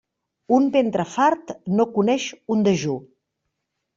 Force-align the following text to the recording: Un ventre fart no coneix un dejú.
Un 0.59 0.63
ventre 0.75 1.05
fart 1.15 1.51
no 1.81 1.87
coneix 1.99 2.27
un 2.57 2.65
dejú. 2.69 2.95